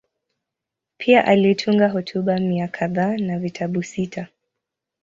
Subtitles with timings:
[0.97, 4.27] Pia alitunga hotuba mia kadhaa na vitabu sita.